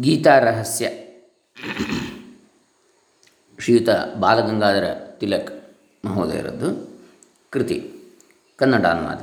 [0.00, 0.90] ಗೀತಾರಹಸ್ಯ.
[3.58, 3.88] ಶ್ರೀಯುತ
[4.20, 4.86] ಬಾಲಗಂಗಾಧರ
[5.20, 5.52] ತಿಲಕ್
[6.06, 6.98] ಮಹೋದಯರದ್ದು
[7.50, 7.90] ಕೃತಿ,
[8.56, 9.20] ಕನ್ನಡ ಅನುವಾದ.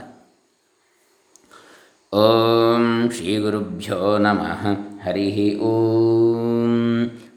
[2.14, 4.68] ಓಂ ಶ್ರೀ ಗುರುಭ್ಯೋ ನಮಃ.
[5.04, 6.74] ಹರಿ ಓಂ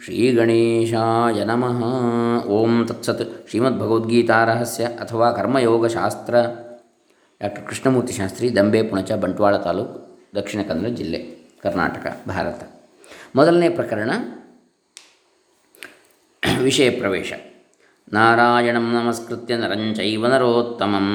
[0.04, 1.80] ಶ್ರೀ ಗಣೇಶಾಯ ನಮಃ.
[2.46, 6.34] ಓಂ ತತ್ಸತ್ ಶ್ರೀಮದ್ಭಗವದ್ಗೀತಾರಹಸ್ಯ ಅಥವಾ ಕರ್ಮಯೋಗಶಾಸ್ತ್ರ.
[7.40, 11.18] ಡಾಕ್ಟರ್ ಕೃಷ್ಣಮೂರ್ತಿ ಶಾಸ್ತ್ರಿ, ದಂಬೆ, ಪುಣಚ, ಬಂಟ್ವಾಳ ತಾಲೂಕು, ದಕ್ಷಿಣ ಕನ್ನಡ ಜಿಲ್ಲೆ,
[11.62, 12.73] ಕರ್ನಾಟಕ, ಭಾರತ.
[13.34, 14.10] ಮೊದಲನೇ ಪ್ರಕರಣ
[16.62, 17.32] ವಿಷಯ ಪ್ರವೇಶ.
[18.12, 21.08] ನಾರಾಯಣಂ ನಮಸ್ಕೃತ್ಯ ನರಂಚೈವ ನರೋತ್ತಮಂ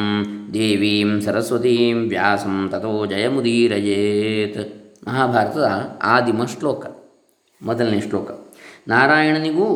[0.54, 4.60] ದೇವೀಂ ಸರಸ್ವತೀಂ ವ್ಯಾಸಂ ತಥೋ ಜಯಮುದೀರಯೇತ್.
[5.08, 5.68] ಮಹಾಭಾರತದ
[6.04, 6.86] ಆದಿಮ ಶ್ಲೋಕ,
[7.62, 8.30] ಮೊದಲನೇ ಶ್ಲೋಕ.
[8.88, 9.68] ನಾರಾಯಣನಿಗೂ,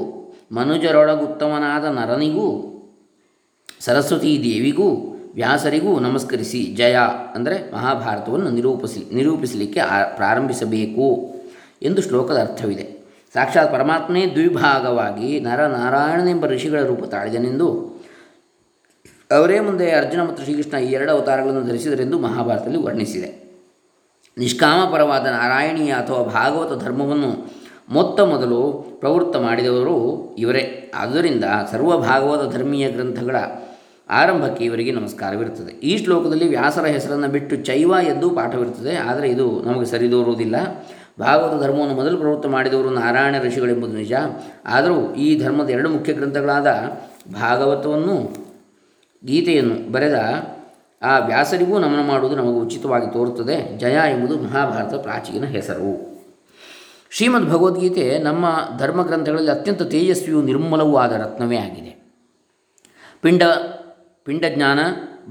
[0.51, 2.47] ಮನುಜರೊಳಗುತ್ತಮನಾದ ನರನಿಗೂ,
[3.79, 4.89] ಸರಸ್ವತೀ ದೇವಿಗೂ,
[5.35, 6.97] ವ್ಯಾಸರಿಗೂ ನಮಸ್ಕರಿಸಿ ಜಯ,
[7.35, 9.81] ಅಂದರೆ ಮಹಾಭಾರತವನ್ನು ನಿರೂಪಿಸಿ, ನಿರೂಪಿಸಲಿಕ್ಕೆ
[10.15, 11.07] ಪ್ರಾರಂಭಿಸಬೇಕು.
[11.83, 12.85] ಎಂದು ಶ್ಲೋಕದ ಅರ್ಥವಿದೆ.
[13.33, 17.67] ಸಾಕ್ಷಾತ್ ಪರಮಾತ್ಮನೇ ದ್ವಿಭಾಗವಾಗಿ ನರನಾರಾಯಣನೆಂಬ ಋಷಿಗಳ ರೂಪ ತಾಳಿದನೆಂದು,
[19.31, 23.29] ಅವರೇ ಮುಂದೆ ಅರ್ಜುನ ಮತ್ತು ಶ್ರೀಕೃಷ್ಣ ಈ ಎರಡು ಅವತಾರಗಳನ್ನು ಧರಿಸಿದರೆಂದು ಮಹಾಭಾರತದಲ್ಲಿ ವರ್ಣಿಸಿದೆ.
[24.37, 27.31] ನಿಷ್ಕಾಮಪರವಾದ ನಾರಾಯಣೀಯ ಅಥವಾ ಭಾಗವತ ಧರ್ಮವನ್ನು
[27.89, 28.59] ಮೊತ್ತ ಮೊದಲು
[28.99, 29.95] ಪ್ರವೃತ್ತ ಮಾಡಿದವರು
[30.37, 30.91] ಇವರೇ.
[30.95, 33.37] ಆದ್ದರಿಂದ ಸರ್ವ ಭಾಗವತ ಧರ್ಮೀಯ ಗ್ರಂಥಗಳ
[34.09, 35.71] ಆರಂಭಕ್ಕೆ ಇವರಿಗೆ ನಮಸ್ಕಾರವಿರುತ್ತದೆ.
[35.71, 38.95] ಈ ಶ್ಲೋಕದಲ್ಲಿ ವ್ಯಾಸರ ಹೆಸರನ್ನು ಬಿಟ್ಟು ಚೈವ ಎಂದು ಪಾಠವಿರುತ್ತದೆ.
[38.97, 40.55] ಆದರೆ ಇದು ನಮಗೆ ಸರಿದೋರುವುದಿಲ್ಲ.
[41.19, 44.13] ಭಾಗವತ ಧರ್ಮವನ್ನು ಮೊದಲು ಪ್ರವೃತ್ತ ಮಾಡಿದವರು ನಾರಾಯಣ ಋಷಿಗಳೆಂಬುದು ನಿಜ.
[44.65, 46.67] ಆದರೂ ಈ ಧರ್ಮದ ಎರಡು ಮುಖ್ಯ ಗ್ರಂಥಗಳಾದ
[47.33, 48.45] ಭಾಗವತವನ್ನು,
[49.25, 50.19] ಗೀತೆಯನ್ನು ಬರೆದ
[51.01, 53.77] ಆ ವ್ಯಾಸರಿಗೂ ನಮನ ಮಾಡುವುದು ನಮಗೆ ಉಚಿತವಾಗಿ ತೋರುತ್ತದೆ.
[53.77, 56.13] ಜಯ ಎಂಬುದು ಮಹಾಭಾರತ ಪ್ರಾಚೀನ ಹೆಸರು.
[57.11, 58.45] ಶ್ರೀಮದ್ ಭಗವದ್ಗೀತೆ ನಮ್ಮ
[58.77, 62.13] ಧರ್ಮ ಗ್ರಂಥಗಳಲ್ಲಿ ಅತ್ಯಂತ ತೇಜಸ್ವಿಯೂ ನಿರ್ಮಲವೂ ಆದ ರತ್ನವೇ ಆಗಿದೆ.
[63.21, 63.43] ಪಿಂಡ,
[64.25, 64.79] ಪಿಂಡಜ್ಞಾನ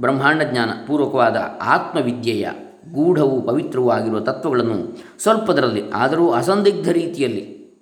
[0.01, 2.49] ಬ್ರಹ್ಮಾಂಡ ಜ್ಞಾನ ಪೂರ್ವಕವಾದ ಆತ್ಮವಿದ್ಯೆಯ
[2.91, 7.75] ಗೂಢವೂ ಪವಿತ್ರವೂ ಆಗಿರುವ ತತ್ವಗಳನ್ನು ಸ್ವಲ್ಪದರಲ್ಲಿ, ಆದರೂ ಅಸಂದಿಗ್ಧ ರೀತಿಯಲ್ಲಿ,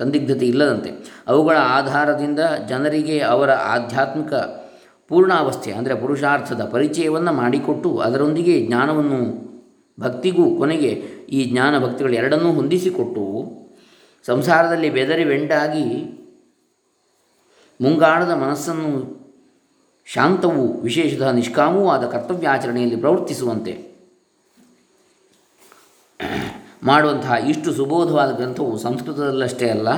[0.00, 0.90] ಸಂದಿಗ್ಧತೆ ಇಲ್ಲದಂತೆ,
[1.26, 4.34] ಅವುಗಳ ಆಧಾರದಿಂದ ಜನರಿಗೆ ಅವರ ಆಧ್ಯಾತ್ಮಿಕ
[5.08, 9.50] ಪೂರ್ಣಾವಸ್ಥೆ, ಅಂದರೆ ಪುರುಷಾರ್ಥದ ಪರಿಚಯವನ್ನು ಮಾಡಿಕೊಟ್ಟು ಅದರೊಂದಿಗೆ ಜ್ಞಾನವನ್ನು,
[10.00, 10.90] ಭಕ್ತಿಗೂ ಕೊನೆಗೆ
[11.28, 13.24] ಈ ಜ್ಞಾನ ಭಕ್ತಿಗಳು ಎರಡನ್ನೂ ಹೊಂದಿಸಿಕೊಟ್ಟು
[14.28, 16.16] ಸಂಸಾರದಲ್ಲಿ ಬೆದರಿ ಬೆಂಡಾಗಿ
[17.80, 19.20] ಮುಂಗಾಣದ ಮನಸ್ಸನ್ನು
[20.06, 23.89] ಶಾಂತವೂ ವಿಶೇಷದ ನಿಷ್ಕಾಮವೂ ಆದ ಕರ್ತವ್ಯಾಚರಣೆಯಲ್ಲಿ ಪ್ರವರ್ತಿಸುವಂತೆ
[26.82, 29.88] ಮಾಡುವಂತಹ ಇಷ್ಟು ಸುಬೋಧವಾದ ಗ್ರಂಥವು ಸಂಸ್ಕೃತದಲ್ಲಷ್ಟೇ ಅಲ್ಲ,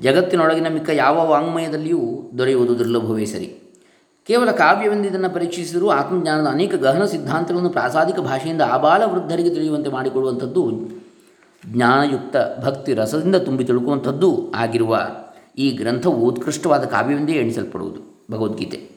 [0.00, 3.58] ಜಗತ್ತಿನೊಳಗಿನ ಮಿಕ್ಕ ಯಾವ ವಾಂಗ್ಮಯದಲ್ಲಿಯೂ ದೊರೆಯುವುದು ದುರ್ಲಭವೇ ಸರಿ.
[4.26, 10.72] ಕೇವಲ ಕಾವ್ಯವೆಂದಿದ್ದನ್ನು ಪರೀಕ್ಷಿಸಿದರೂ ಆತ್ಮಜ್ಞಾನದ ಅನೇಕ ಗಹನ ಸಿದ್ಧಾಂತಗಳನ್ನು ಪ್ರಾಸಾದಿಕ ಭಾಷೆಯಿಂದ ಆಬಾಲ ವೃದ್ಧರಿಗೆ ತಿಳಿಯುವಂತೆ ಮಾಡಿಕೊಡುವಂಥದ್ದು
[11.66, 14.98] ಜ್ಞಾನಯುಕ್ತ ಭಕ್ತಿ ರಸದಿಂದ ತುಂಬಿ ತಿಳುಕುವಂಥದ್ದು ಆಗಿರುವ
[15.58, 18.26] ಈ ಗ್ರಂಥವು ಉತ್ಕೃಷ್ಟವಾದ ಕಾವ್ಯವೆಂದೇ ಎಣಿಸಲ್ಪಡುವುದು.
[18.32, 18.90] ಭಗವದ್ಗೀತೆ.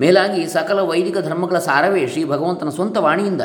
[0.00, 3.42] ಮೇಲಾಗಿ ಸಕಲ ವೈದಿಕ ಧರ್ಮಗಳ ಸಾರವೇ ಶ್ರೀ ಭಗವಂತನ ಸ್ವಂತ ವಾಣಿಯಿಂದ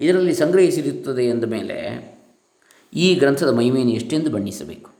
[0.00, 2.15] ಇದರಲ್ಲಿ ಸಂಗ್ರಹಿಸಿರುತ್ತದೆ ಎಂದ ಮೇಲೆ
[2.94, 4.96] ಈ ಗ್ರಂಥದ ಮಹಿಮೆಯನ್ನು ಎಷ್ಟೆಂದು ಬಣ್ಣಿಸಬೇಕು?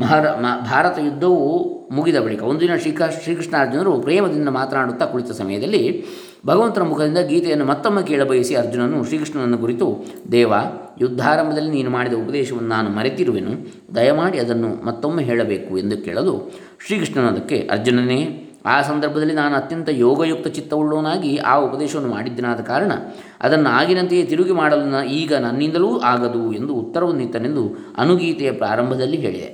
[0.00, 6.04] ಮಹಾರ, ಮ- ಭಾರತ ಯುದ್ಧವು ಮುಗಿದ ಬಳಿಕ ಒಂದಿನ ಶ್ರೀಕ ಶ್ರೀಕೃಷ್ಣಾರ್ಜುನರು ಪ್ರೇಮದಿಂದ ಮಾತನಾಡುತ್ತಾ ಕುಳಿತ ಸಮಯದಲ್ಲಿ
[6.46, 10.52] ಭಗವಂತನ ಮುಖದಿಂದ ಗೀತೆಯನ್ನು ಮತ್ತೊಮ್ಮೆ ಕೇಳಬಯಸಿ ಅರ್ಜುನನು ಶ್ರೀಕೃಷ್ಣನನ್ನು ಕುರಿತು, ದೇವ,
[11.00, 13.50] ಯುದ್ಧಾರಂಭದಲ್ಲಿ ನೀನು ಮಾಡಿದ ಉಪದೇಶವನ್ನು ನಾನು ಮರೆತಿರುವೆನು,
[13.94, 16.52] ದಯಮಾಡಿ ಅದನ್ನು ಮತ್ತೊಮ್ಮೆ ಹೇಳಬೇಕು ಎಂದು ಕೇಳಲು
[16.86, 22.92] ಶ್ರೀಕೃಷ್ಣನು ಅದಕ್ಕೆ, ಅರ್ಜುನನೇ ಆ ಸಂದರ್ಭದಲ್ಲಿ ನಾನು ಅತ್ಯಂತ ಯೋಗಯುಕ್ತ ಚಿತ್ತವುಳ್ಳವನಾಗಿ ಆ ಉಪದೇಶವನ್ನು ಮಾಡಿದ್ದನಾದ ಕಾರಣ
[23.40, 27.64] ಅದನ್ನು ಆಗಿನಂತೆಯೇ ತಿರುಗಿ ಮಾಡಲು ಈಗ ನನ್ನಿಂದಲೂ ಆಗದು ಎಂದು ಉತ್ತರವನ್ನಿತ್ತನೆಂದು
[27.96, 29.50] ಅನುಗೀತೆಯ ಪ್ರಾರಂಭದಲ್ಲಿ ಹೇಳಿದೆ.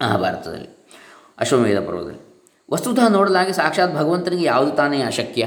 [0.00, 0.68] ಮಹಾಭಾರತದಲ್ಲಿ
[1.38, 2.20] ಅಶ್ವಮೇಧ ಪರ್ವದಲ್ಲಿ.
[2.70, 5.44] ವಸ್ತುತಃ ನೋಡಲಾಗಿ ಸಾಕ್ಷಾತ್ ಭಗವಂತನಿಗೆ ಯಾವುದು ತಾನೇ ಅಶಕ್ಯ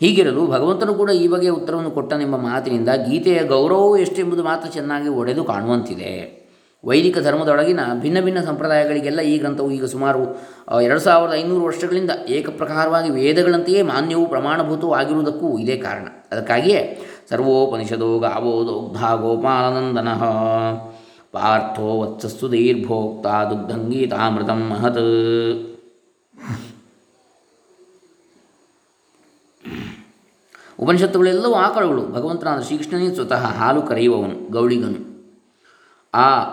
[0.00, 6.43] ಹೀಗಿರಲು ಭಗವಂತನು ಕೂಡ ಈ ಬಗೆಯ ಉತ್ತರವನ್ನು ಕೊಟ್ಟನೆಂಬ ಮಾತಿನಿಂದ ಗೀತೆಯ ಗೌರವವು ಎಷ್ಟೆಂಬುದು ಮಾತ್ರ ಚೆನ್ನಾಗಿ ಒಡೆದು ಕಾಣುವಂತಿದೆ.
[6.84, 10.22] ವೈದಿಕ ಧರ್ಮದೊಳಗಿನ ಭಿನ್ನ ಭಿನ್ನ ಸಂಪ್ರದಾಯಗಳಿಗೆಲ್ಲ ಈ ಗ್ರಂಥವು ಈಗ ಸುಮಾರು
[10.82, 16.06] ಎರಡು ಸಾವಿರದ ಐನೂರು ವರ್ಷಗಳಿಂದ ಏಕಪ್ರಕಾರವಾಗಿ ವೇದಗಳಂತೆಯೇ ಮಾನ್ಯವೂ ಪ್ರಮಾಣಭೂತವೂ ಆಗಿರುವುದಕ್ಕೂ ಇದೇ ಕಾರಣ.
[16.32, 17.00] ಅದಕ್ಕಾಗಿಯೇ
[17.30, 20.08] ಸರ್ವೋಪನಿಷದೋ ಗಾವೋ ದೋಗ್ಧ ಗೋಪಾಲನಂದನ.
[21.32, 25.02] ಪಾರ್ಥೋ ವತ್ಸಸ್ಸು ದೀರ್ಭೋಕ್ತ ದುಗ್ಧಂಗೀತಾಮೃತ ಮಹತ್.
[30.78, 35.14] ಉಪನಿಷತ್ತುಗಳೆಲ್ಲವೂ ಆಕಳುಗಳು, ಭಗವಂತನಾದ ಶ್ರೀಕೃಷ್ಣನೇ ಸ್ವತಃ ಹಾಲು ಕರೆಯುವವನು, ಗೌಳಿಗನು.
[36.14, 36.44] ಆ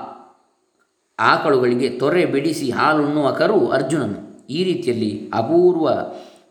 [1.19, 4.47] ಆಕಳುಗಳಿಗೆ ತೊರೆ ಬಿಡಿಸಿ ಹಾಲುಣ್ಣುವ ಕರು ಅರ್ಜುನನು.
[4.49, 5.89] ಈ ರೀತಿಯಲ್ಲಿ ಅಪೂರ್ವ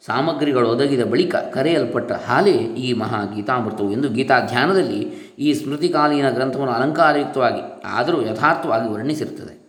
[0.07, 5.01] ಸಾಮಗ್ರಿಗಳು ಒದಗಿದ ಬಳಿಕ ಕರೆಯಲ್ಪಟ್ಟ ಹಾಲೇ ಈ ಮಹಾ ಗೀತಾಮೃತವು ಎಂದು ಗೀತಾಧ್ಯಾನದಲ್ಲಿ
[5.39, 9.61] ಈ ಸ್ಮೃತಿಕಾಲೀನ ಗ್ರಂಥವನ್ನು ಅಲಂಕಾರಯುಕ್ತವಾಗಿ ಆದರೂ ಯಥಾರ್ಥವಾಗಿ ವರ್ಣಿಸಿರುತ್ತದೆ.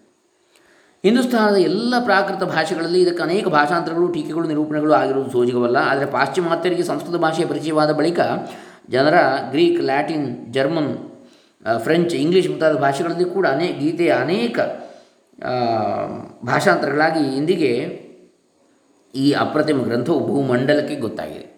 [1.04, 5.78] ಹಿಂದೂಸ್ತಾನದ ಎಲ್ಲ ಪ್ರಾಕೃತ ಭಾಷೆಗಳಲ್ಲಿ ಇದಕ್ಕೆ ಅನೇಕ ಭಾಷಾಂತರಗಳು, ಟೀಕೆಗಳು, ನಿರೂಪಣೆಗಳು ಆಗಿರುವುದು ಸೋಜಿಗವಲ್ಲ.
[5.78, 8.20] ಆದರೆ ಪಾಶ್ಚಿಮಾತ್ಯರಿಗೆ ಸಂಸ್ಕೃತ ಭಾಷೆಯ ಪರಿಚಯವಾದ ಬಳಿಕ
[8.90, 9.14] ಜನರ
[9.52, 11.11] Greek, Latin, German
[11.84, 14.60] French English ಮುಂತಾದ ಭಾಷೆಗಳಲ್ಲಿ ಕೂಡ ಅನೇಕ ಗೀತೆಯ ಅನೇಕ
[16.46, 18.02] ಭಾಷಾಂತರಗಳಾಗಿ ಇಂದಿಗೆ
[19.16, 21.52] ಈ ಅಪ್ರತಿಮ ಗ್ರಂಥವು ಭೂಮಂಡಲಕ್ಕೆ ಗೊತ್ತಾಗಿದೆ.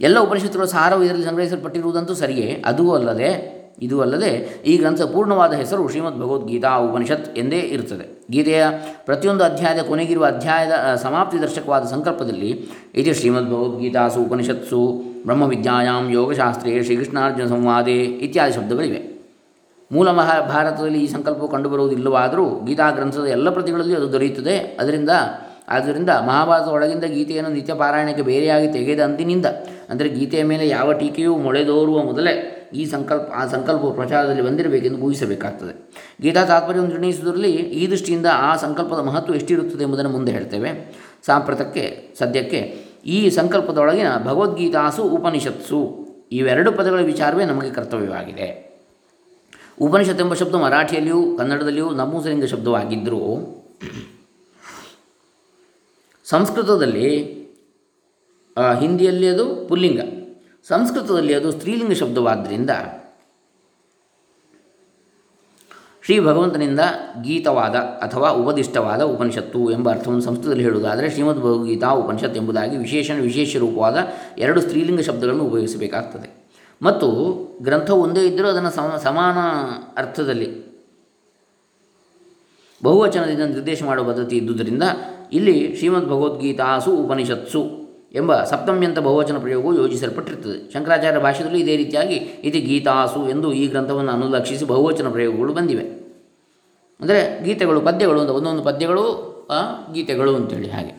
[0.00, 6.16] ಎಲ್ಲ ಉಪನಿಷತ್ತುಗಳ ಸಾರವು ಇದರಲ್ಲಿ ಸಂಗ್ರಹಿಸಲ್ಪಟ್ಟಿರುವುದಂತೂ ಸರಿಯೇ, ಅದೂ ಅಲ್ಲದೆ, ಇದು ಅಲ್ಲದೆ ಈ ಗ್ರಂಥ ಪೂರ್ಣವಾದ ಹೆಸರು ಶ್ರೀಮದ್
[6.16, 8.24] ಭಗವದ್ಗೀತಾ ಉಪನಿಷತ್ ಎಂದೇ ಇರುತ್ತದೆ.
[8.30, 8.66] ಗೀತೆಯ
[9.04, 17.96] ಪ್ರತಿಯೊಂದು ಅಧ್ಯಾಯದ ಕೊನೆಗಿರುವ ಅಧ್ಯಾಯದ ಸಮಾಪ್ತಿ ದರ್ಶಕವಾದ ಸಂಕಲ್ಪದಲ್ಲಿ ಇದು ಶ್ರೀಮದ್ ಭಗವದ್ಗೀತಾಸು ಉಪನಿಷತ್ಸು ಬ್ರಹ್ಮವಿದ್ಯಾಯಾಮ್ ಯೋಗಶಾಸ್ತ್ರೇ ಶ್ರೀಕೃಷ್ಣಾರ್ಜುನ ಸಂವಾದೆ
[17.98, 19.12] ಇತ್ಯಾದಿ ಶಬ್ದಗಳಿವೆ.
[19.92, 24.58] ಮೂಲ ಮಹಾ ಭಾರತದಲ್ಲಿ ಈ ಸಂಕಲ್ಪವು ಕಂಡುಬರುವುದಿಲ್ಲವಾದರೂ ಗೀತಾ ಗ್ರಂಥದ ಎಲ್ಲ ಪ್ರತಿಗಳಲ್ಲಿ ಅದು ದೊರೆಯುತ್ತದೆ.
[24.58, 25.10] ಅದರಿಂದ,
[25.68, 29.46] ಆದ್ದರಿಂದ ಮಹಾಭಾರತ ಒಳಗಿಂದ ಗೀತೆಯನ್ನು ನಿತ್ಯ ಪಾರಾಯಣಕ್ಕೆ ಬೇರೆಯಾಗಿ ತೆಗೆದ ಅಂದಿನಿಂದ,
[29.90, 35.90] ಅಂದರೆ ಗೀತೆಯ ಮೇಲೆ ಯಾವ ಟೀಕೆಯೂ ಮೊಳೆದೋರುವ ಮೊದಲೇ ಈ ಸಂಕಲ್ಪ, ಆ ಸಂಕಲ್ಪವು ಪ್ರಚಾರದಲ್ಲಿ ಬಂದಿರಬೇಕೆಂದು ಊಹಿಸಬೇಕಾಗ್ತದೆ.
[36.22, 40.96] ಗೀತಾ ತಾತ್ಪರ್ಯವನ್ನು ನಿರ್ಣಯಿಸುವುದರಲ್ಲಿ ಈ ದೃಷ್ಟಿಯಿಂದ ಆ ಸಂಕಲ್ಪದ ಮಹತ್ವ ಎಷ್ಟಿರುತ್ತದೆ ಎಂಬುದನ್ನು ಮುಂದೆ ಹೇಳ್ತೇವೆ.
[41.26, 48.72] ಸಾಂಪ್ರತಕ್ಕೆ, ಸದ್ಯಕ್ಕೆ ಈ ಸಂಕಲ್ಪದೊಳಗಿನ ಭಗವದ್ಗೀತಾಸು ಉಪನಿಷತ್ಸು ಇವೆರಡು ಪದಗಳ ವಿಚಾರವೇ ನಮಗೆ ಕರ್ತವ್ಯವಾಗಿದೆ.
[49.80, 53.22] ಉಪನಿಷತ್ ಎಂಬ ಶಬ್ದ ಮರಾಠಿಯಲ್ಲಿಯೂ, ಕನ್ನಡದಲ್ಲಿಯೂ ನಪುಂಸಲಿಂಗ ಶಬ್ದವಾಗಿದ್ದರೂ
[56.24, 57.08] ಸಂಸ್ಕೃತದಲ್ಲಿ
[58.80, 60.00] ಹಿಂದಿಯಲ್ಲಿ ಅದು ಪುಲ್ಲಿಂಗ.
[60.68, 62.70] ಸಂಸ್ಕೃತದಲ್ಲಿ ಅದು ಸ್ತ್ರೀಲಿಂಗ ಶಬ್ದವಾದ್ದರಿಂದ
[66.04, 66.80] ಶ್ರೀ ಭಗವಂತನಿಂದ
[67.22, 73.96] ಗೀತವಾದ ಅಥವಾ ಉಪದಿಷ್ಟವಾದ ಉಪನಿಷತ್ತು ಎಂಬ ಅರ್ಥವನ್ನು ಸಂಸ್ಕೃತದಲ್ಲಿ ಹೇಳುವುದಾದರೆ ಶ್ರೀಮದ್ ಭಗವದ್ಗೀತಾ ಉಪನಿಷತ್ ಎಂಬುದಾಗಿ ವಿಶೇಷಣ ವಿಶೇಷ ರೂಪವಾದ
[74.38, 76.48] ಎರಡು ಸ್ತ್ರೀಲಿಂಗ ಶಬ್ದಗಳನ್ನು ಉಪಯೋಗಿಸಬೇಕಾಗ್ತದೆ.
[76.82, 77.08] ಮತ್ತು
[77.62, 79.36] ಗ್ರಂಥ ಒಂದೇ ಇದ್ದರೂ ಅದನ್ನು ಸಮ, ಸಮಾನ
[80.00, 80.72] ಅರ್ಥದಲ್ಲಿ
[82.84, 84.82] ಬಹುವಚನದಿಂದ ನಿರ್ದೇಶ ಮಾಡುವ ಪದ್ಧತಿ ಇದ್ದುದರಿಂದ
[85.32, 87.81] ಇಲ್ಲಿ ಶ್ರೀಮದ್ ಭಗವದ್ಗೀತಾಸು ಉಪನಿಷತ್ಸು
[88.14, 90.72] ಎಂಬ ಸಪ್ತಮ್ಯಂತ ಬಹುವಚನ ಪ್ರಯೋಗವು ಯೋಜಿಸಲ್ಪಟ್ಟಿರುತ್ತದೆ.
[90.72, 92.16] ಶಂಕರಾಚಾರ್ಯ ಭಾಷೆಯಲ್ಲೂ ಇದೇ ರೀತಿಯಾಗಿ
[92.48, 95.84] ಇದು ಗೀತಾಸು ಎಂದು ಈ ಗ್ರಂಥವನ್ನು ಅನುಲಕ್ಷಿಸಿ ಬಹುವಚನ ಪ್ರಯೋಗಗಳು ಬಂದಿವೆ.
[97.00, 99.04] ಅಂದರೆ ಗೀತೆಗಳು, ಪದ್ಯಗಳು ಅಂತ ಒಂದೊಂದು ಪದ್ಯಗಳು
[99.94, 100.92] ಗೀತೆಗಳು ಅಂತೇಳಿ ಹಾಗೆ.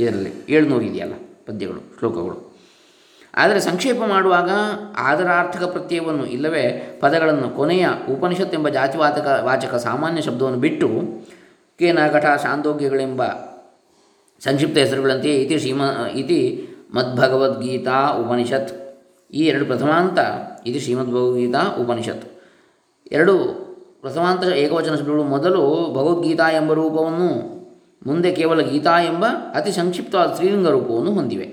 [0.00, 1.14] ಇದರಲ್ಲಿ ಏಳ್ನೂರು ಇದೆಯಲ್ಲ
[1.46, 2.36] ಪದ್ಯಗಳು, ಶ್ಲೋಕಗಳು.
[3.34, 4.50] ಆದರೆ ಸಂಕ್ಷೇಪ ಮಾಡುವಾಗ
[4.98, 6.64] ಆದರಾರ್ಥಕ ಪ್ರತ್ಯಯವನ್ನು ಇಲ್ಲವೇ
[7.00, 10.88] ಪದಗಳನ್ನು ಕೊನೆಯ ಉಪನಿಷತ್ ಎಂಬ ಜಾತಿವಾತಕ ವಾಚಕ ಸಾಮಾನ್ಯ ಶಬ್ದವನ್ನು ಬಿಟ್ಟು
[11.78, 13.22] ಕೇನ ಘಟ ಶಾಂದೋಗ್ಯಗಳೆಂಬ
[14.44, 15.82] ಸಂಕ್ಷಿಪ್ತ ಹೆಸರುಗಳಂತೆಯೇ ಇತಿ ಶ್ರೀಮ
[16.14, 16.40] ಇತಿ
[16.94, 18.70] ಮದ್ಭಗವದ್ಗೀತಾ ಉಪನಿಷತ್.
[19.34, 20.18] ಈ ಎರಡು ಪ್ರಥಮಾಂತ
[20.66, 22.26] ಇದು ಶ್ರೀಮದ್ಭಗವದ್ಗೀತಾ ಉಪನಿಷತ್.
[23.12, 23.34] ಎರಡು
[24.00, 25.62] ಪ್ರಥಮಾಂತ ಏಕವಚನ ಶಬ್ದಗಳು ಮೊದಲು
[25.94, 27.30] ಭಗವದ್ಗೀತಾ ಎಂಬ ರೂಪವನ್ನು,
[28.06, 29.24] ಮುಂದೆ ಕೇವಲ ಗೀತಾ ಎಂಬ
[29.54, 31.48] ಅತಿ ಸಂಕ್ಷಿಪ್ತವಾದ ಸ್ತ್ರೀಲಿಂಗ ರೂಪವನ್ನು ಹೊಂದಿವೆ.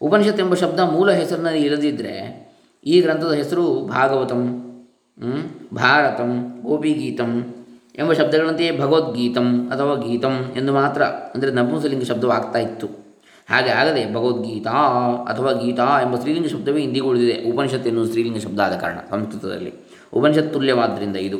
[0.00, 2.14] ಉಪನಿಷತ್ ಎಂಬ ಶಬ್ದ ಮೂಲ ಹೆಸರಿನಲ್ಲಿ ಇಲ್ಲದಿದ್ದರೆ
[2.86, 4.42] ಈ ಗ್ರಂಥದ ಹೆಸರು ಭಾಗವತಂ
[5.74, 6.32] ಭಾರತಂ,
[6.62, 7.32] ಗೋಪಿಗೀತಂ
[7.98, 12.86] ಎಂಬ ಶಬ್ದಗಳಂತೆಯೇ ಭಗವದ್ಗೀತಂ ಅಥವಾ ಗೀತಂ ಎಂದು ಮಾತ್ರ, ಅಂದರೆ ನಪುಂಸಲಿಂಗ ಶಬ್ದವಾಗ್ತಾ ಇತ್ತು.
[13.50, 14.70] ಹಾಗೆ ಆಗದೆ ಭಗವದ್ಗೀತಾ
[15.28, 17.52] ಅಥವಾ ಗೀತಾ ಎಂಬ ಸ್ತ್ರೀಲಿಂಗ ಶಬ್ದವೇ ಇಂದಿಗೂ ಉಳಿದಿದೆ.
[17.52, 19.72] ಉಪನಿಷತ್ ಎನ್ನುವ ಸ್ತ್ರೀಲಿಂಗ ಶಬ್ದ ಆದ ಕಾರಣ, ಸಂಸ್ಕೃತದಲ್ಲಿ.
[20.12, 21.38] ಉಪನಿಷತ್ ತುಲ್ಯವಾದ್ದರಿಂದ ಇದು.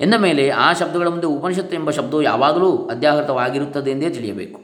[0.00, 4.60] ಎಂದ ಮೇಲೆ ಆ ಶಬ್ದಗಳ ಮುಂದೆ ಉಪನಿಷತ್ತು ಎಂಬ ಶಬ್ದವು ಯಾವಾಗಲೂ ಅಧ್ಯಾಹೃತವಾಗಿರುತ್ತದೆ ಎಂದೇ ತಿಳಿಯಬೇಕು.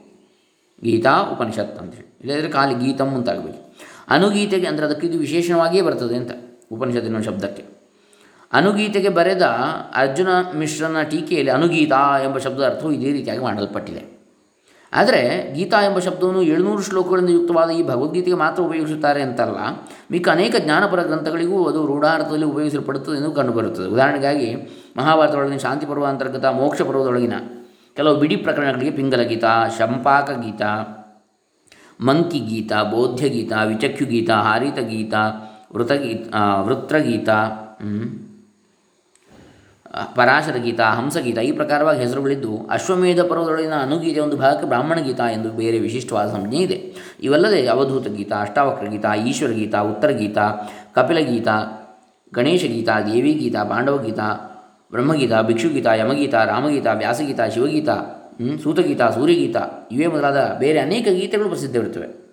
[0.83, 3.73] ಗೀತಾ, ಉಪನಿಷತ್ ಅಂತೇಳಿ ಇಲ್ಲದ್ರೆ ಖಾಲಿ ಗೀತಂ ಅಂತಾಗಬೇಕು
[4.09, 6.31] ಅನುಗೀತೆಗೆ ಅಂದರೆ ಅದಕ್ಕೆ ಇದು ವಿಶೇಷವಾಗಿಯೇ ಬರ್ತದೆ ಅಂತ
[6.71, 7.76] ಉಪನಿಷತ್ತಿನ ಶಬ್ದಕ್ಕೆ.
[8.53, 9.41] ಅನುಗೀತೆಗೆ ಬರೆದ
[9.95, 14.17] ಅರ್ಜುನ ಮಿಶ್ರನ ಟೀಕೆಯಲ್ಲಿ ಅನುಗೀತಾ ಎಂಬ ಶಬ್ದದ ಅರ್ಥವು ಇದೇ ರೀತಿಯಾಗಿ ಮಾಡಲ್ಪಟ್ಟಿದೆ.
[14.93, 19.57] ಆದರೆ ಗೀತಾ ಎಂಬ ಶಬ್ದವನ್ನು ಏಳುನೂರು ಶ್ಲೋಕಗಳಿಂದ ಯುಕ್ತವಾದ ಈ ಭಗವದ್ಗೀತೆಗೆ ಮಾತ್ರ ಉಪಯೋಗಿಸುತ್ತಾರೆ ಅಂತಲ್ಲ.
[20.11, 23.87] ಮಿಕ್ಕ ಅನೇಕ ಜ್ಞಾನಪರ ಗ್ರಂಥಗಳಿಗೂ ಅದು ರೂಢಾರ್ಥದಲ್ಲಿ ಉಪಯೋಗಿಸಲ್ಪಡುತ್ತದೆ ಎಂದು ಕಂಡುಬರುತ್ತದೆ.
[23.87, 24.55] ಉದಾಹರಣೆಗಾಗಿ
[24.97, 27.33] ಮಹಾಭಾರತದೊಳಗಿನ ಶಾಂತಿ ಪರ್ವ ಅಂತರ್ಗತ ಮೋಕ್ಷ ಪರ್ವದೊಳಗಿನ
[27.95, 29.43] ಕೆಲವು ಬಿಡಿ ಪ್ರಕರಣಗಳಿಗೆ ಪಿಂಗಲ ಗೀತ,
[29.77, 30.61] ಶಂಪಾಕ ಗೀತ,
[32.01, 35.13] ಮಂಕಿ ಗೀತ, ಬೋಧ್ಯ ಗೀತ, ವಿಚಕ್ಷು ಗೀತ, ಹಾರಿತ ಗೀತ
[35.75, 37.29] ವೃತಗೀತ ವೃತ್ರಗೀತ
[40.15, 45.79] ಪರಾಶರ ಗೀತ ಹಂಸಗೀತ ಈ ಪ್ರಕಾರವಾಗಿ ಹೆಸರುಗಳಿದ್ದು ಅಶ್ವಮೇಧ ಪರ್ವದೊಳಗಿನ ಅನುಗೀತೆ ಒಂದು ಭಾಗಕ್ಕೆ ಬ್ರಾಹ್ಮಣ ಗೀತ ಎಂದು ಬೇರೆ
[45.79, 46.93] ವಿಶಿಷ್ಟವಾದ ಸಂಜ್ಞೆ ಇದೆ.
[47.23, 50.37] ಇವಲ್ಲದೆ ಅವಧೂತ ಗೀತ ಅಷ್ಟಾವಕ್ರ ಗೀತ ಈಶ್ವರ ಗೀತ ಉತ್ತರ ಗೀತ
[50.95, 51.47] ಕಪಿಲ ಗೀತ
[52.33, 54.19] ಗಣೇಶ ಗೀತ ದೇವಿ ಗೀತ ಪಾಂಡವ ಗೀತ
[54.91, 57.89] ಬ್ರಹ್ಮಗೀತ, ಭಿಕ್ಷುಗೀತ, ಯಮಗೀತ, ರಾಮಗೀತ, ವ್ಯಾಸಗೀತ, ಶಿವಗೀತ
[58.63, 59.55] ಸೂತಗೀತ, ಸೂರ್ಯಗೀತ,
[59.91, 62.26] ಇವೇ ಮೊದಲಾದ ಬೇರೆ ಅನೇಕ ಗೀತೆಗಳು ಪ್ರಸಿದ್ಧವಿರುತ್ತವೆ.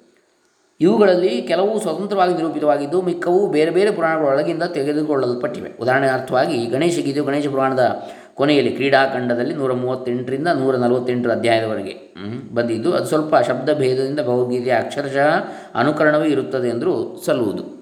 [0.80, 5.70] ಇವುಗಳಲ್ಲಿ ಕೆಲವು ಸ್ವತಂತ್ರವಾಗಿ ನಿರೂಪಿತವಾಗಿದ್ದು, ಮಿಕ್ಕವು ಬೇರೆ ಬೇರೆ ಪುರಾಣಗಳ ಒಳಗಿಂದ ತೆಗೆದುಕೊಳ್ಳಲ್ಪಟ್ಟಿವೆ.
[5.80, 8.02] ಉದಾಹರಣಾರ್ಥವಾಗಿ ಗಣೇಶ ಗೀತೆ ಗಣೇಶ ಪುರಾಣದ
[8.34, 12.14] ಕೊನೆಯಲ್ಲಿ ಕ್ರೀಡಾಖಂಡದಲ್ಲಿ ನೂರ ಮೂವತ್ತೆಂಟರಿಂದ ನೂರ ನಲವತ್ತೆಂಟರ ಅಧ್ಯಾಯದವರೆಗೆ
[12.54, 12.92] ಬಂದಿದ್ದು.
[12.92, 15.30] ಅದು ಸ್ವಲ್ಪ ಶಬ್ದ ಭೇದದಿಂದ ಭಗವದ್ಗೀತೆಯ ಅಕ್ಷರಶಃ
[15.74, 17.73] ಅನುಕರಣವೇ ಇರುತ್ತದೆ ಎಂದರೂ ಸಲ್ಲುವುದು.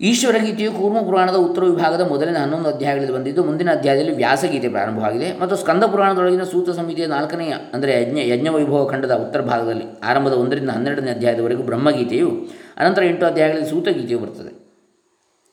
[0.00, 5.40] ಈಶ್ವರ ಗೀತೆಯು ಕೂರ್ಮ ಪುರಾಣದ ಉತ್ತರ ವಿಭಾಗದ ಮೊದಲಿನ ಹನ್ನೊಂದು ಅಧ್ಯಾಯಗಳಲ್ಲಿ ಬಂದಿದ್ದು, ಮುಂದಿನ ಅಧ್ಯಾಯದಲ್ಲಿ ವ್ಯಾಸಗೀತೆ ಪ್ರಾರಂಭವಾಗಿದೆ.
[5.40, 11.10] ಮತ್ತು ಸ್ಕಂದ ಪುರಾಣದೊಳಗಿನ ಸೂತ ಸಂಹಿತೆಯ ನಾಲ್ಕನೆಯ, ಅಂದರೆ ಯಜ್ಞ, ಯಜ್ಞವೈಭವ ಖಂಡದ ಉತ್ತರ ಭಾಗದಲ್ಲಿ, ಆರಂಭದ ಒಂದರಿಂದ ಹನ್ನೆರಡನೇ
[11.10, 12.30] ಅಧ್ಯಾಯದವರೆಗೂ ಬ್ರಹ್ಮಗೀತೆಯು,
[12.76, 14.67] ಅನಂತರ ಎಂಟು ಅಧ್ಯಾಯಗಳಲ್ಲಿ ಸೂತಗೀತೆಯು ಬರ್ತದೆ.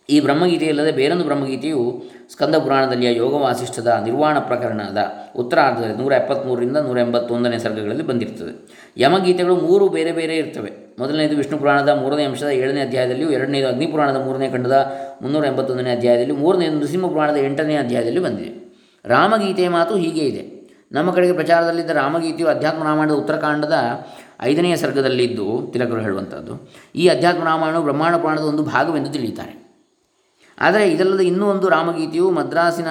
[0.09, 4.97] ಈ ಬ್ರಹ್ಮಗೀತೆಯಲ್ಲದೆ ಬೇರೊಂದು ಬ್ರಹ್ಮಗೀತೆಯು ಸ್ಕಂದ ಪುರಾಣದಲ್ಲಿಯ ಯೋಗ ವಾಸಿಷ್ಠದ ನಿರ್ವಾಣ ಪ್ರಕರಣದ
[5.35, 8.83] ಉತ್ತರಾರ್ಧದಲ್ಲಿ ನೂರ ಎಪ್ಪತ್ತ್ಮೂರರಿಂದ ನೂರ ಎಂಬತ್ತೊಂದನೇ ಸರ್ಗಗಳಲ್ಲಿ ಬಂದಿರ್ತದೆ.
[8.97, 10.71] ಯಮಗೀತೆಗಳು ಮೂರು ಬೇರೆ ಬೇರೆ ಇರ್ತವೆ.
[11.00, 16.31] ಮೊದಲನೇದು ವಿಷ್ಣು ಪುರಾಣದ ಮೂರನೇ ಅಂಶದ ಏಳನೇ ಅಧ್ಯಾಯದಲ್ಲಿಯೂ ಎರಡನೇದು ಅಗ್ನಿ ಪುರಾಣದ ಮೂರನೇ ಖಂಡದ ಮುನ್ನೂರ ಎಂಬತ್ತೊಂದನೇ ಅಧ್ಯಾಯದಲ್ಲಿ
[16.31, 18.81] ಮೂರನೇದು ನೃಸಿಂಹ ಪುರಾಣದ ಎಂಟನೇ ಅಧ್ಯಾಯದಲ್ಲಿ ಬಂದಿದೆ.
[19.05, 20.55] ರಾಮಗೀತೆಯ ಮಾತು ಹೀಗೆ ಇದೆ.
[20.91, 23.74] ನಮ್ಮ ಕಡೆಗೆ ಪ್ರಚಾರದಲ್ಲಿದ್ದ ರಾಮಗೀತೆಯು ಅಧ್ಯಾತ್ಮ ರಾಮಾಯಣದ ಉತ್ತರಕಾಂಡದ
[24.41, 29.64] ಐದನೆಯ ಸರ್ಗದಲ್ಲಿದ್ದು, ತಿಲಕರು ಹೇಳುವಂಥದ್ದು, ಈ ಅಧ್ಯಾತ್ಮ ರಾಮಾಯಣವು ಬ್ರಹ್ಮಾಂಡ ಪುರಾಣದ ಒಂದು ಭಾಗವೆಂದು ತಿಳಿಯುತ್ತಾರೆ.
[30.57, 32.88] ಆದರೆ ಇದಲ್ಲದೆ ಇನ್ನೂ ಒಂದು ರಾಮಗೀತೆಯು ಮದ್ರಾಸಿನ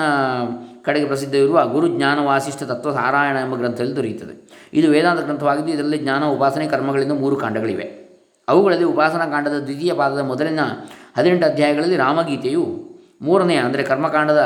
[0.84, 4.34] ಕಡೆಗೆ ಪ್ರಸಿದ್ಧವಿರುವ ಗುರು ಜ್ಞಾನ ವಾಸಿಷ್ಠ ತತ್ವ ಸಾರಾಯಣ ಎಂಬ ಗ್ರಂಥದಲ್ಲಿ ದೊರೆಯುತ್ತದೆ.
[4.72, 7.84] ಇದು ವೇದಾಂತ ಗ್ರಂಥವಾಗಿದ್ದು ಇದರಲ್ಲಿ ಜ್ಞಾನ, ಉಪಾಸನೆ, ಕರ್ಮಗಳಿಂದ ಮೂರು ಕಾಂಡಗಳಿವೆ.
[8.48, 10.60] ಅವುಗಳಲ್ಲಿ ಉಪಾಸನಾ ಕಾಂಡದ ದ್ವಿತೀಯ ಪಾದದ ಮೊದಲಿನ
[11.16, 12.64] ಹದಿನೆಂಟು ಅಧ್ಯಾಯಗಳಲ್ಲಿ ರಾಮಗೀತೆಯು
[13.22, 14.42] ಮೂರನೆಯ ಅಂದರೆ ಕರ್ಮಕಾಂಡದ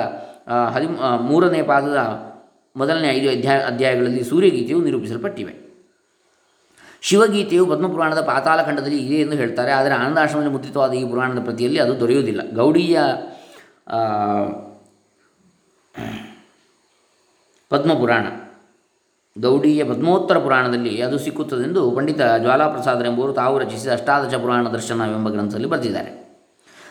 [0.71, 0.87] ಹದಿ
[1.21, 1.99] ಮೂರನೇ ಪಾದದ
[2.77, 5.68] ಮೊದಲನೇ ಐದು ಅಧ್ಯಾಯ, ಅಧ್ಯಾಯಗಳಲ್ಲಿ ಸೂರ್ಯಗೀತೆಯು ನಿರೂಪಿಸಲ್ಪಟ್ಟಿವೆ.
[7.03, 9.73] ಶಿವಗೀತೆಯು ಪದ್ಮಪುರಾಣದ ಪಾತಾಳಖಂಡದಲ್ಲಿ ಇದೆ ಎಂದು ಹೇಳ್ತಾರೆ.
[9.73, 12.55] ಆದರೆ ಆನಂದಾಶ್ರಮದಲ್ಲಿ ಮುದ್ರಿತವಾದ ಈ ಪುರಾಣದ ಪ್ರತಿಯಲ್ಲಿ ಅದು ದೊರೆಯುವುದಿಲ್ಲ.
[12.55, 12.99] ಗೌಡಿಯ
[17.71, 18.27] ಪದ್ಮಪುರಾಣ,
[19.41, 26.29] ಗೌಡಿಯ ಪದ್ಮೋತ್ತರ ಪುರಾಣದಲ್ಲಿ ಅದು ಸಿಕ್ಕುತ್ತದೆಂದು ಪಂಡಿತ ಜ್ವಾಲಾಪ್ರಸಾದರೆಂಬುವರು ತಾವು ರಚಿಸಿದ ಅಷ್ಟಾದಶ ಪುರಾಣ ದರ್ಶನ ಎಂಬ ಗ್ರಂಥದಲ್ಲಿ ಬರೆದಿದ್ದಾರೆ.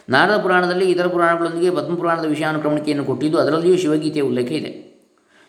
[0.09, 4.87] ನಾರದ ಪುರಾಣದಲ್ಲಿ ಇತರ ಪುರಾಣಗಳೊಂದಿಗೆ ಪದ್ಮಪುರಾಣದ ವಿಷಯಾನುಕ್ರಮಣಿಕೆಯನ್ನು ಕೊಟ್ಟಿದ್ದು ಅದರಲ್ಲಿಯೂ ಶಿವಗೀತೆಯ ಉಲ್ಲೇಖ ಇದೆ.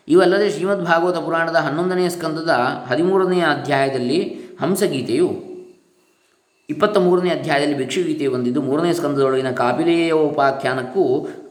[0.07, 2.49] ಇವಲ್ಲದೆ ಶ್ರೀಮದ್ ಭಾಗವತ ಪುರಾಣದ ಹನ್ನೊಂದನೆಯ ಸ್ಕಂದದ
[2.87, 5.29] ಹದಿಮೂರನೆಯ ಅಧ್ಯಾಯದಲ್ಲಿ ಹಂಸಗೀತೆಯು
[6.69, 11.03] ಇಪ್ಪತ್ತ ಮೂರನೇ ಅಧ್ಯಾಯದಲ್ಲಿ ಭಿಕ್ಷುಗೀತೆಯು ಬಂದಿದ್ದು ಮೂರನೇ ಸ್ಕಂದದೊಳಗಿನ ಕಾಪಿಲೇಯೋಪಾಖ್ಯಾನಕ್ಕೂ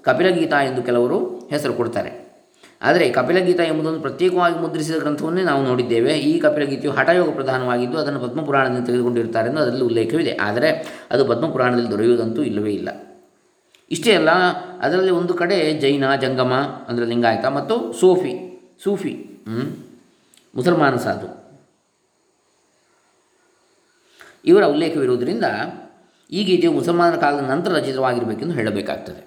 [0.06, 1.18] ಕಪಿಲಗೀತಾ ಎಂದು ಕೆಲವರು
[1.52, 2.10] ಹೆಸರು ಕೊಡ್ತಾರೆ.
[2.88, 6.12] ಆದರೆ ಕಪಿಲಗೀತ ಎಂಬುದನ್ನು ಪ್ರತ್ಯೇಕವಾಗಿ ಮುದ್ರಿಸಿದ ಗ್ರಂಥವನ್ನೇ ನಾವು ನೋಡಿದ್ದೇವೆ.
[6.30, 10.36] ಈ ಕಪಿಲಗೀತೆಯು ಹಠಯೋಗ ಪ್ರಧಾನವಾಗಿದ್ದು ಅದನ್ನು ಪದ್ಮಪುರಾಣದಿಂದ ತೆಗೆದುಕೊಂಡಿರ್ತಾರೆ ಎಂದು ಅದರಲ್ಲಿ ಉಲ್ಲೇಖವಿದೆ.
[10.36, 10.70] ಆದರೆ
[11.10, 12.88] ಅದು ಪದ್ಮಪುರಾಣದಲ್ಲಿ ದೊರೆಯುವುದಂತೂ ಇಲ್ಲವೇ ಇಲ್ಲ.
[13.90, 14.30] ಇಷ್ಟೇ ಅಲ್ಲ,
[14.84, 16.54] ಅದರಲ್ಲಿ ಒಂದು ಕಡೆ ಜೈನ, ಜಂಗಮ,
[16.88, 18.34] ಅಂದರೆ ಲಿಂಗಾಯತ ಮತ್ತು ಸೂಫಿ
[18.84, 19.14] ಸೂಫಿ?
[20.56, 21.28] ಮುಸಲ್ಮಾನ ಸಾಧು.
[24.48, 25.46] ಇವರ ಉಲ್ಲೇಖವಿರುವುದರಿಂದ
[26.30, 29.20] ಈ ಗೀತೆಯು ಮುಸಲ್ಮಾನರ ಕಾಲದ ನಂತರ ರಚಿತವಾಗಿರಬೇಕೆಂದು ಹೇಳಬೇಕಾಗ್ತದೆ.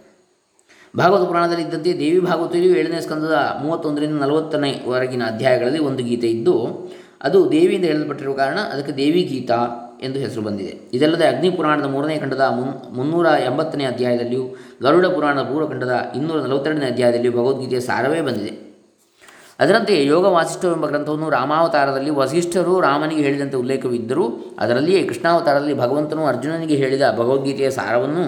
[0.97, 6.55] ಭಾಗವತ ಪುರಾಣದಲ್ಲಿ ಇದ್ದಂತೆ ದೇವಿ ಭಾಗವತಿಯು ಏಳನೇ ಸ್ಕಂದದ ಮೂವತ್ತೊಂದರಿಂದ ನಲವತ್ತನೇ ವರೆಗಿನ ಅಧ್ಯಾಯಗಳಲ್ಲಿ ಒಂದು ಗೀತೆ ಇದ್ದು,
[7.21, 9.59] ಅದು ದೇವಿಯಿಂದ ಹೇಳಲ್ಪಟ್ಟಿರುವ ಕಾರಣ ಅದಕ್ಕೆ ದೇವಿ ಗೀತಾ
[10.03, 10.73] ಎಂದು ಹೆಸರು ಬಂದಿದೆ.
[10.93, 14.45] ಇದಲ್ಲದೆ ಅಗ್ನಿ ಪುರಾಣದ ಮೂರನೇ ಖಂಡದ ಮುನ್, ಮುನ್ನೂರ ಎಂಬತ್ತನೇ ಅಧ್ಯಾಯದಲ್ಲಿಯೂ
[14.83, 18.53] ಗರುಡ ಪುರಾಣದ ಪೂರ್ವಖಂಡದ ಇನ್ನೂರ ನಲವತ್ತೆರಡನೇ ಅಧ್ಯಾಯದಲ್ಲಿಯೂ ಭಗವದ್ಗೀತೆಯ ಸಾರವೇ ಬಂದಿದೆ.
[19.61, 27.69] ಅದರಂತೆ ಯೋಗ ವಾಸಿಷ್ಠವೆಂಬ ಗ್ರಂಥವನ್ನು ರಾಮಾವತಾರದಲ್ಲಿ ವಸಿಷ್ಠರು ರಾಮನಿಗೆ ಹೇಳಿದಂತೆ ಉಲ್ಲೇಖವಿದ್ದರೂ ಅದರಲ್ಲಿಯೇ ಕೃಷ್ಣಾವತಾರದಲ್ಲಿ ಭಗವಂತನು ಅರ್ಜುನನಿಗೆ ಹೇಳಿದ ಭಗವದ್ಗೀತೆಯ
[27.69, 28.25] ಸಾರವನ್ನು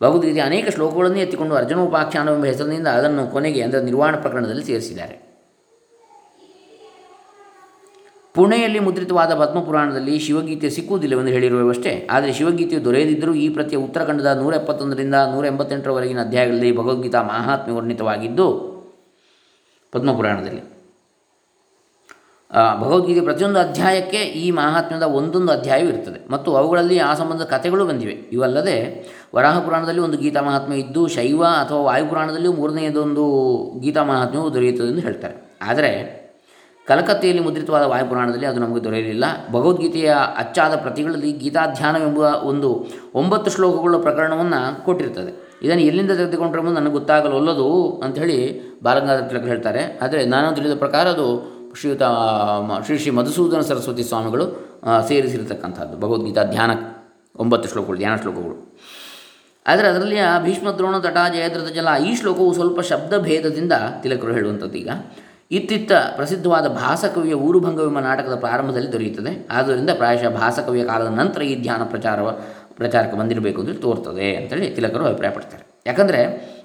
[0.00, 5.14] ಭಗವದ್ಗೀತೆಯ ಅನೇಕ ಶ್ಲೋಕಗಳನ್ನು ಎತ್ತಿಕೊಂಡು ಅರ್ಜುನ ಅರ್ಜುನೋಪಾಖ್ಯಾನವೆಂಬ ಹೆಸರಿನಿಂದ ಅದನ್ನು ಕೊನೆಗೆ ಅಂದರೆ ನಿರ್ವಾಣ ಪ್ರಕರಣದಲ್ಲಿ ಸೇರಿಸಿದ್ದಾರೆ.
[8.36, 15.46] ಪುಣೆಯಲ್ಲಿ ಮುದ್ರಿತವಾದ ಪದ್ಮಪುರಾಣದಲ್ಲಿ ಶಿವಗೀತೆ ಸಿಕ್ಕುವುದಿಲ್ಲವೆಂದು ಹೇಳಿರುವವಷ್ಟೇ, ಆದರೆ ಶಿವಗೀತೆಯು ದೊರೆಯದಿದ್ದರೂ ಈ ಪ್ರತಿಯ ಉತ್ತರಾಖಂಡದ ನೂರ ಎಪ್ಪತ್ತೊಂದರಿಂದ ನೂರ
[15.46, 18.71] ಎಂಬತ್ತೆಂಟರವರೆಗಿನ ಅಧ್ಯಾಯಗಳಲ್ಲಿ ಭಗವದ್ಗೀತಾ ಮಹಾತ್ಮ್ಯ ವರ್ಣಿತವಾಗಿದ್ದು
[19.92, 20.72] ಪದ್ಮಪುರಾಣದಲ್ಲಿ.
[22.80, 26.30] ಭಗವದ್ಗೀತೆ ಪ್ರತಿಯೊಂದು ಅಧ್ಯಾಯಕ್ಕೆ ಈ ಮಹಾತ್ಮ್ಯದ ಒಂದೊಂದು ಅಧ್ಯಾಯವೂ ಇರ್ತದೆ.
[26.30, 28.12] ಮತ್ತು ಅವುಗಳಲ್ಲಿ ಆ ಸಂಬಂಧದ ಕಥೆಗಳು ಬಂದಿವೆ.
[28.12, 28.76] ಇವಲ್ಲದೆ
[29.34, 33.24] ವರಾಹ ಪುರಾಣದಲ್ಲಿ ಒಂದು ಗೀತಾ ಮಹಾತ್ಮ್ಯ ಇದ್ದು, ಶೈವ ಅಥವಾ ವಾಯುಪುರಾಣದಲ್ಲಿಯೂ ಮೂರನೆಯದೊಂದು
[33.80, 35.58] ಗೀತಾ ಮಹಾತ್ಮ್ಯವು ದೊರೆಯುತ್ತದೆ ಎಂದು ಹೇಳ್ತಾರೆ.
[35.62, 36.21] ಆದರೆ
[36.88, 39.24] ಕಲಕತ್ತೆಯಲ್ಲಿ ಮುದ್ರಿತವಾದ ವಾಯುಪುರಾಣದಲ್ಲಿ ಅದು ನಮಗೆ ದೊರೆಯಲಿಲ್ಲ.
[39.52, 40.10] ಭಗವದ್ಗೀತೆಯ
[40.42, 42.18] ಅಚ್ಚಾದ ಪ್ರತಿಗಳಲ್ಲಿ ಗೀತಾಧ್ಯಾನವೆಂಬ
[42.50, 42.68] ಒಂದು
[43.20, 45.32] ಒಂಬತ್ತು ಶ್ಲೋಕಗಳ ಪ್ರಕರಣವನ್ನು ಕೊಟ್ಟಿರ್ತದೆ.
[45.66, 47.68] ಇದನ್ನು ಎಲ್ಲಿಂದ ತೆಗೆದುಕೊಂಡ್ರೆ ನನಗೆ ಗೊತ್ತಾಗಲೊಲ್ಲದು
[48.06, 48.38] ಅಂಥೇಳಿ
[48.82, 49.82] ಬಾಲಗಂಗಾಧರ ತಿಲಕರು ಹೇಳ್ತಾರೆ.
[50.04, 51.26] ಆದರೆ ನಾನು ತಿಳಿದ ಪ್ರಕಾರ ಅದು
[51.80, 52.02] ಶ್ರೀಯುತ
[52.86, 54.46] ಶ್ರೀ ಶ್ರೀ ಮಧುಸೂದನ ಸರಸ್ವತಿ ಸ್ವಾಮಿಗಳು
[55.08, 56.70] ಸೇರಿಸಿರ್ತಕ್ಕಂಥದ್ದು ಭಗವದ್ಗೀತಾ ಧ್ಯಾನ
[57.42, 58.56] ಒಂಬತ್ತು ಶ್ಲೋಕಗಳು, ಧ್ಯಾನ ಶ್ಲೋಕಗಳು.
[59.66, 64.90] ಆದರೆ ಅದರಲ್ಲಿ ಭೀಷ್ಮ ದ್ರೋಣ ತಟ ಜಯದ್ರತ ಜಲ ಈ ಶ್ಲೋಕವು ಸ್ವಲ್ಪ ಶಬ್ದ ಭೇದದಿಂದ ತಿಲಕರು ಹೇಳುವಂಥದ್ದು ಈಗ.
[65.52, 69.48] ಇತ್ತಿತ್ತ ಪ್ರಸಿದ್ಧವಾದ ಭಾಸಕವಿಯ ಊರುಭಂಗವೆಂಬ ನಾಟಕದ ಪ್ರಾರಂಭದಲ್ಲಿ ದೊರೆಯುತ್ತದೆ.
[69.50, 72.22] ಆದ್ದರಿಂದ ಪ್ರಾಯಶಃ ಭಾಸಕವಿಯ ಕಾಲದ ನಂತರ ಈ ಧ್ಯಾನ ಪ್ರಚಾರ,
[72.76, 75.82] ಪ್ರಚಾರಕ್ಕೆ ಬಂದಿರಬೇಕು ಅಂತ ತೋರ್ತದೆ ಅಂತೇಳಿ ತಿಲಕರು ಅಭಿಪ್ರಾಯಪಡ್ತಾರೆ.
[75.86, 76.20] ಯಾಕಂದರೆ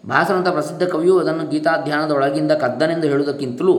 [0.05, 3.75] ಭಾಸನಂಥ ಪ್ರಸಿದ್ಧ ಕವಿಯು ಅದನ್ನು ಗೀತಾಧ್ಯಾನದ ಒಳಗಿಂದ ಕದ್ದನೆಂದು ಹೇಳುವುದಕ್ಕಿಂತಲೂ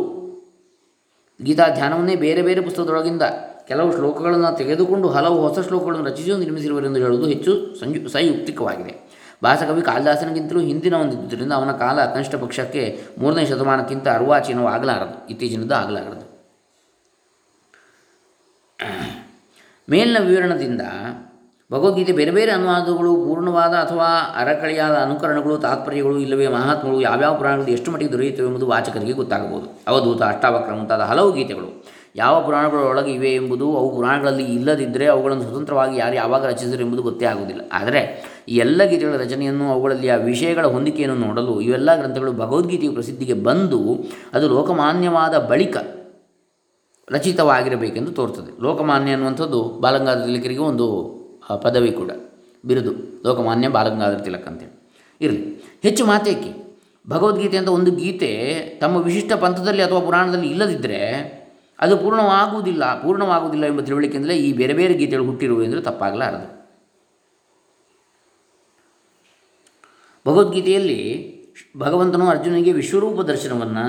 [1.42, 3.22] ಗೀತಾಧ್ಯಾನವನ್ನೇ ಬೇರೆ ಬೇರೆ ಪುಸ್ತಕದೊಳಗಿಂದ
[3.68, 9.07] ಕೆಲವು ಶ್ಲೋಕಗಳನ್ನು ತೆಗೆದುಕೊಂಡು ಹಲವು ಹೊಸ ಶ್ಲೋಕಗಳನ್ನು ರಚಿಸಿ ನಿರ್ಮಿಸಿರುವರೆಂದು ಹೇಳುವುದು ಹೆಚ್ಚು ಸಂಯು, ಸಯುಕ್ತಿಕವಾಗಿದೆ.
[9.42, 12.82] ಭಾಸಕವಿ ಕಾಳಿದಾಸನಿಗಿಂತಲೂ ಹಿಂದಿನ ಒಂದಿದ್ದರಿಂದ ಅವನ ಕಾಲ ಕನಿಷ್ಠ ಪಕ್ಷಕ್ಕೆ
[13.18, 16.24] ಮೂರನೇ ಶತಮಾನಕ್ಕಿಂತ ಅರ್ವಾಚೀನವೂ ಆಗಲಾರದು, ಇತ್ತೀಚಿನದ್ದು ಆಗಲಾರದು.
[19.90, 20.82] ಮೇಲಿನ ವಿವರಣದಿಂದ
[21.72, 28.12] ಭಗವದ್ಗೀತೆ ಬೇರೆ ಬೇರೆ ಅನುವಾದಗಳು ಪೂರ್ಣವಾದ ಅಥವಾ ಅರಕಳಿಯಾದ ಅನುಕರಣಗಳು, ತಾತ್ಪರ್ಯಗಳು ಇಲ್ಲವೇ ಮಹಾತ್ಮಗಳು ಯಾವ್ಯಾವ ಪುರಾಣಗಳು ಎಷ್ಟು ಮಟ್ಟಿಗೆ
[28.12, 29.66] ದೊರೆಯುತ್ತವೆ ಎಂಬುದು ವಾಚಕರಿಗೆ ಗೊತ್ತಾಗಬಹುದು.
[29.88, 31.70] ಅವಧೂತ ಅಷ್ಟಾವಕ್ರ ಮುಂತಾದ ಹಲವು ಗೀತೆಗಳು.
[32.16, 37.60] ಯಾವ ಪುರಾಣಗಳೊಳಗೆ ಇವೆ ಎಂಬುದು ಅವು ಪುರಾಣಗಳಲ್ಲಿ ಇಲ್ಲದಿದ್ದರೆ ಅವುಗಳನ್ನು ಸ್ವತಂತ್ರವಾಗಿ ಯಾರು ಯಾವಾಗ ರಚಿಸಿದರು ಎಂಬುದು ಗೊತ್ತೇ ಆಗುವುದಿಲ್ಲ.
[37.72, 38.00] ಆದರೆ
[38.48, 44.48] ಈ ಎಲ್ಲ ಗೀತೆಗಳ ರಚನೆಯನ್ನು ಅವುಗಳಲ್ಲಿ ಆ ವಿಷಯಗಳ ಹೊಂದಿಕೆಯನ್ನು ನೋಡಲು ಇವೆಲ್ಲ ಗ್ರಂಥಗಳು ಭಗವದ್ಗೀತೆಯು ಪ್ರಸಿದ್ಧಿಗೆ ಬಂದು ಅದು
[44.48, 45.76] ಲೋಕಮಾನ್ಯವಾದ ಬಳಿಕ
[47.10, 51.18] ರಚಿತವಾಗಿರಬೇಕೆಂದು ತೋರ್ತದೆ ಲೋಕಮಾನ್ಯ ಅನ್ನುವಂಥದ್ದು ಬಾಲಗಂಗಾಧರ ತಿಲಕರಿಗೆ ಒಂದು
[51.62, 52.10] ಪದವಿ ಕೂಡ.
[52.64, 52.92] ಬಿರುದು.
[53.24, 54.92] ಲೋಕಮಾನ್ಯ ಬಾಲಗಂಗಾಧರ ತಿಲಕ್ ಅಂತೇಳಿ.
[55.20, 55.64] ಇರಲಿ.
[55.82, 56.78] ಹೆಚ್ಚು ಮಾತೇಕೆ?
[57.10, 60.98] ಭಗವದ್ಗೀತೆ ಅಂತ ಒಂದು ಗೀತೆ ತಮ್ಮ ವಿಶಿಷ್ಟ ಪಂಥದಲ್ಲಿ ಅಥವಾ ಪುರಾಣದಲ್ಲಿ ಇಲ್ಲದಿದ್ದರೆ
[61.80, 66.57] ಅದು ಪೂರ್ಣವಾಗುವುದಿಲ್ಲ ಪೂರ್ಣವಾಗುವುದಿಲ್ಲ ಎಂಬ ತಿಳುವಳಿಕೆಯಿಂದಲೇ ಈ ಬೇರೆ ಬೇರೆ ಗೀತೆಗಳು ಹುಟ್ಟಿರುವು ಎಂದರೆ ತಪ್ಪಾಗಲಾರದು.
[70.28, 71.00] ಭಗವದ್ಗೀತೆಯಲ್ಲಿ
[71.78, 73.84] ಭಗವಂತನು ಅರ್ಜುನನಿಗೆ ವಿಶ್ವರೂಪ ದರ್ಶನವನ್ನು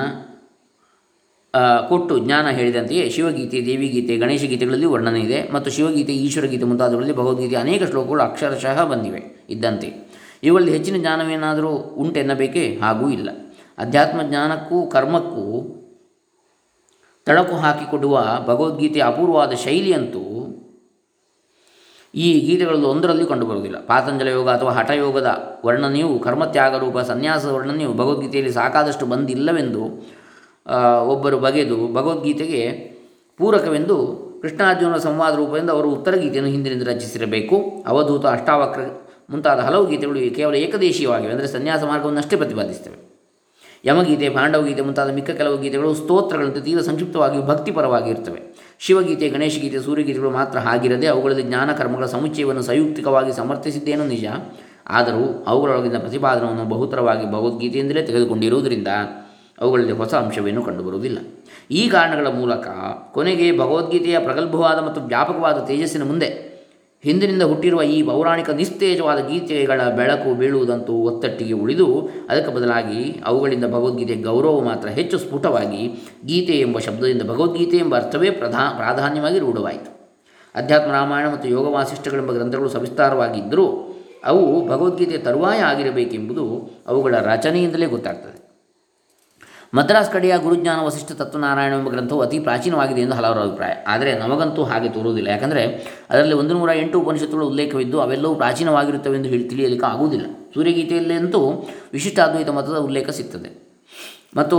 [1.90, 7.84] ಕೊಟ್ಟು ಜ್ಞಾನ ಹೇಳಿದಂತೆಯೇ ಶಿವಗೀತೆ, ದೇವಿಗೀತೆ, ಗಣೇಶ ಗೀತೆಗಳಲ್ಲಿ ವರ್ಣನೆ ಇದೆ ಮತ್ತು ಶಿವಗೀತೆ, ಈಶ್ವರಗೀತೆ ಮುಂತಾದವುಗಳಲ್ಲಿ ಭಗವದ್ಗೀತೆ ಅನೇಕ
[7.84, 9.90] ಶ್ಲೋಕಗಳು ಅಕ್ಷರಶಃ ಬಂದಿವೆ, ಇದ್ದಂತೆ.
[10.44, 11.70] ಇವುಗಳಲ್ಲಿ ಹೆಚ್ಚಿನ ಜ್ಞಾನವೇನಾದರೂ
[12.04, 13.30] ಉಂಟೆನ್ನಬೇಕೇ ಹಾಗೂ ಇಲ್ಲ.
[13.78, 15.46] ಅಧ್ಯಾತ್ಮ ಜ್ಞಾನಕ್ಕೂ ಕರ್ಮಕ್ಕೂ
[17.28, 18.16] ತಳಕು ಹಾಕಿಕೊಡುವ
[18.48, 20.24] ಭಗವದ್ಗೀತೆಯ ಅಪೂರ್ವವಾದ ಶೈಲಿಯಂತೂ
[22.14, 23.86] ಈ ಗೀತೆಗಳಲ್ಲಿ ಒಂದರಲ್ಲಿ ಕಂಡುಬರುವುದಿಲ್ಲ.
[23.86, 29.84] ಪಾತಂಜಲ ಯೋಗ ಅಥವಾ ಹಠಯೋಗದ ವರ್ಣನೆಯು ಕರ್ಮತ್ಯಾಗ ರೂಪ ಸನ್ಯಾಸ ವರ್ಣನೆಯು ಭಗವದ್ಗೀತೆಯಲ್ಲಿ ಸಾಕಾದಷ್ಟು ಬಂದಿಲ್ಲವೆಂದು
[31.08, 32.64] ಒಬ್ಬರು ಬಗೆದು ಭಗವದ್ಗೀತೆಗೆ
[33.38, 33.98] ಪೂರಕವೆಂದು
[34.42, 37.56] ಕೃಷ್ಣಾರ್ಜುನ ಸಂವಾದ ರೂಪದಿಂದ ಅವರು ಉತ್ತರ ಗೀತೆಯನ್ನು ಹಿಂದಿನಿಂದ ರಚಿಸಿರಬೇಕು.
[37.88, 38.82] ಅವಧೂತ ಅಷ್ಟಾವಕ್ರ
[39.30, 41.32] ಮುಂತಾದ ಹಲವು ಗೀತೆಗಳು ಕೇವಲ ಏಕದೇಶೀಯವಾಗಿವೆ.
[41.32, 42.98] ಅಂದರೆ ಸನ್ಯಾಸ ಮಾರ್ಗವನ್ನಷ್ಟೇ ಪ್ರತಿಪಾದಿಸ್ತವೆ
[43.86, 48.42] ಯಮಗೀತೆ, ಪಾಂಡವಗೀತೆ ಮುಂತಾದ ಮಿಕ್ಕ ಕೆಲವು ಗೀತೆಗಳು ಸ್ತೋತ್ರಗಳಂತೆ ತೀವ್ರ ಸಂಕ್ಷಿಪ್ತವಾಗಿ ಭಕ್ತಿಪರವಾಗಿ ಇರ್ತವೆ
[48.80, 54.26] ಶಿವಗೀತೆ, ಗಣೇಶಗೀತೆ, ಸೂರ್ಯಗೀತೆಗಳು ಮಾತ್ರ ಹಾಗಿರದೆ ಅವುಗಳಲ್ಲಿ ಜ್ಞಾನ ಕರ್ಮಗಳ ಸಮುಚ್ಚಯವನ್ನು ಸಂಯುಕ್ತಿಕವಾಗಿ ಸಮರ್ಥಿಸಿದ್ದೇನೂ ನಿಜ?
[54.88, 58.88] ಆದರೂ ಅವುಗಳೊಳಗಿನ ಪ್ರತಿಪಾದನವನ್ನು ಬಹುತರವಾಗಿ ಭಗವದ್ಗೀತೆಯಿಂದಲೇ ತೆಗೆದುಕೊಂಡಿರುವುದರಿಂದ
[59.62, 61.18] ಅವುಗಳಲ್ಲಿ ಹೊಸ ಅಂಶವೇನೂ ಕಂಡುಬರುವುದಿಲ್ಲ.
[61.72, 62.68] ಈ ಕಾರಣಗಳ ಮೂಲಕ
[63.12, 66.49] ಕೊನೆಗೆ ಭಗವದ್ಗೀತೆಯ ಪ್ರಗಲ್ಭವಾದ ಮತ್ತು ವ್ಯಾಪಕವಾದ ತೇಜಸ್ಸಿನ ಮುಂದೆ
[67.04, 74.60] ಹಿಂದಿನಿಂದ ಹುಟ್ಟಿರುವ ಈ ಪೌರಾಣಿಕ ನಿಸ್ತೇಜವಾದ ಗೀತೆಗಳ ಬೆಳಕು ಬೀಳುವುದಂತೂ ಒತ್ತಟ್ಟಿಗೆ ಉಳಿದು, ಅದಕ್ಕೆ ಬದಲಾಗಿ ಅವುಗಳಿಂದ ಭಗವದ್ಗೀತೆ ಗೌರವ
[74.60, 80.12] ಮಾತ್ರ ಹೆಚ್ಚು ಸ್ಫುಟವಾಗಿ ಗೀತೆ ಎಂಬ ಶಬ್ದದಿಂದ ಭಗವದ್ಗೀತೆ ಎಂಬ ಅರ್ಥವೇ ಪ್ರಧಾ, ಪ್ರಾಧಾನ್ಯವಾಗಿ ರೂಢವಾಯಿತು.
[80.56, 88.49] ಅಧ್ಯಾತ್ಮ ರಾಮಾಯಣ ಮತ್ತು ಯೋಗ ವಾಸಿಷ್ಠಗಳೆಂಬ ಗ್ರಂಥಗಳು ಸವಿಸ್ತಾರವಾಗಿದ್ದರೂ, ಅವು ಭಗವದ್ಗೀತೆಯ ತರುವಾಯ ಆಗಿರಬೇಕೆಂಬುದು ಅವುಗಳ ರಚನೆಯಿಂದಲೇ ಗೊತ್ತಾಗ್ತದೆ.
[89.74, 93.74] ಮದ್ರಾಸ್ ಕಡೆಯ ಗುರುಜ್ಞಾನ ವಸಿಷ್ಠ ತತ್ವನಾರಾಯಣ ಎಂಬ ಗ್ರಂಥವು ಅತಿ ಪ್ರಾಚೀನವಾಗಿದೆ ಎಂದು ಹಲವರ ಅಭಿಪ್ರಾಯ.
[93.88, 95.30] ಆದರೆ ನಮಗಂತೂ ಹಾಗೆ ತೋರುವುದಿಲ್ಲ.
[95.30, 95.64] ಯಾಕಂದರೆ
[96.10, 100.26] ಅದರಲ್ಲಿ ಒಂದು ನೂರ ಎಂಟು ಉಪನಿಷತ್ತುಗಳ ಉಲ್ಲೇಖವಿದ್ದು ಅವೆಲ್ಲವೂ ಪ್ರಾಚೀನವಾಗಿರುತ್ತವೆ ಎಂದು ಹೇಳಿ ತಿಳಿಯಲಿಕ್ಕೆ ಆಗುವುದಿಲ್ಲ.
[100.54, 103.50] ಸೂರ್ಯಗೀತೆಯಲ್ಲಂತೂ ವಿಶಿಷ್ಟಾದ್ವೈತ ಮತದ ಉಲ್ಲೇಖ ಸಿಗ್ತದೆ.
[104.36, 104.58] ಮತ್ತು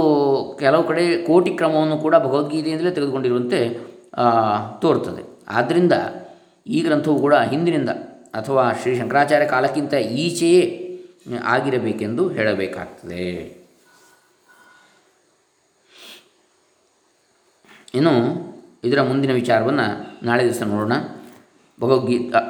[0.61, 3.79] ಕೆಲವು ಕಡೆ ಕೋಟಿ ಕ್ರಮವನ್ನು ಕೂಡ ಭಗವದ್ಗೀತೆಯಿಂದಲೇ ತೆಗೆದುಕೊಂಡಿರುವಂತೆ
[4.83, 5.39] ತೋರುತ್ತದೆ.
[5.49, 5.93] ಆದ್ದರಿಂದ
[6.67, 7.89] ಈ ಗ್ರಂಥವು ಕೂಡ ಹಿಂದಿನಿಂದ
[8.35, 10.63] ಅಥವಾ ಶ್ರೀ ಶಂಕರಾಚಾರ್ಯ ಕಾಲಕ್ಕಿಂತ ಈಚೆಯೇ
[11.45, 13.60] ಆಗಿರಬೇಕೆಂದು ಹೇಳಬೇಕಾಗ್ತದೆ.
[17.95, 18.15] ಇನ್ನು
[18.85, 19.87] ಇದರ ಮುಂದಿನ ವಿಚಾರವನ್ನು
[20.27, 20.95] ನಾಳೆ ದಿವಸ ನೋಡೋಣ.
[21.81, 22.41] ಭಗವದ್ಗೀತಾ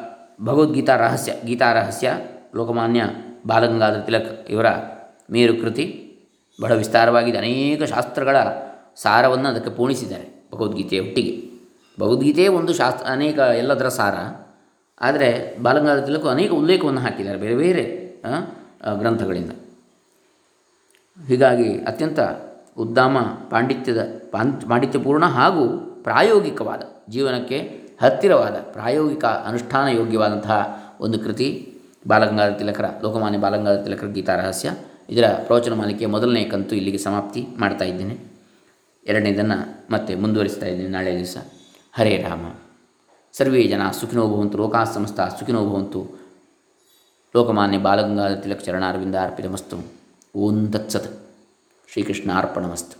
[0.43, 2.09] ಭಗವದ್ಗೀತಾ ರಹಸ್ಯ, ಗೀತಾ ರಹಸ್ಯ,
[2.57, 3.03] ಲೋಕಮಾನ್ಯ
[3.47, 4.69] ಬಾಲಗಂಗಾಧರ ತಿಲಕ್ ಇವರ
[5.35, 5.85] ಮೇರು ಕೃತಿ
[6.61, 7.39] ಬಹಳ ವಿಸ್ತಾರವಾಗಿದೆ.
[7.39, 8.37] ಅನೇಕ ಶಾಸ್ತ್ರಗಳ
[9.03, 11.35] ಸಾರವನ್ನು ಅದಕ್ಕೆ ಪೂರ್ಣಿಸಿದ್ದಾರೆ ಭಗವದ್ಗೀತೆಯ ಒಟ್ಟಿಗೆ.
[12.01, 14.17] ಭಗವದ್ಗೀತೆ ಒಂದು ಶಾಸ್ತ್ರ, ಅನೇಕ ಎಲ್ಲದರ ಸಾರ.
[15.01, 15.29] ಆದರೆ
[15.63, 17.85] ಬಾಲಗಂಗಾಧರ ತಿಲಕು ಅನೇಕ ಉಲ್ಲೇಖವನ್ನು ಹಾಕಿದ್ದಾರೆ ಬೇರೆ ಬೇರೆ
[18.99, 19.53] ಗ್ರಂಥಗಳಿಂದ.
[21.29, 22.21] ಹೀಗಾಗಿ ಅತ್ಯಂತ
[22.81, 23.19] ಉದ್ದಾಮ
[23.51, 25.69] ಪಾಂಡಿತ್ಯದ ಪಾಂಡಿತ್ಯಪೂರ್ಣ ಹಾಗೂ
[26.03, 27.59] ಪ್ರಾಯೋಗಿಕವಾದ, ಜೀವನಕ್ಕೆ
[28.03, 31.75] ಹತ್ತಿರವಾದ, ಪ್ರಾಯೋಗಿಕ ಅನುಷ್ಠಾನ ಯೋಗ್ಯವಾದಂತಹ ಒಂದು ಕೃತಿ,
[32.09, 34.73] ಬಾಲಗಂಗಾಧರ ತಿಲಕರ, ಲೋಕಮಾನ್ಯ ಬಾಲಗಂಗಾಧರ ತಿಲಕರ ಗೀತಾ ರಹಸ್ಯ.
[35.11, 38.19] ಇದರ ಪ್ರವಚನ ಮಾಲಿಕೆಯ ಮೊದಲನೇ ಕಂತು ಇಲ್ಲಿಗೆ ಸಮಾಪ್ತಿ ಮಾಡ್ತಾ ಇದ್ದೇನೆ.
[39.07, 41.37] ಎರಡನೇದನ್ನು ಮತ್ತೆ ಮುಂದುವರಿಸ್ತಾ ಇದ್ದೀನಿ ನಾಳೆ ದಿವಸ.
[41.93, 42.45] ಹರೇ ರಾಮ.
[43.33, 46.21] ಸರ್ವೇ ಜನ ಸುಖಿನೋ ಭವಂತು, ಲೋಕಾ ಸಮಸ್ತ ಸುಖಿನೋ ಭವಂತು.
[47.37, 49.85] ಲೋಕಮಾನ್ಯ ಬಾಲಗಂಗಾಧರ ತಿಲಕ ಚರಣಾರವಿಂದ ಅರ್ಪಿತಮಸ್ತು.
[50.37, 51.20] ಓಂ ತತ್ಸತ್.
[51.91, 53.00] ಶ್ರೀಕೃಷ್ಣಾರ್ಪಣಮಸ್ತು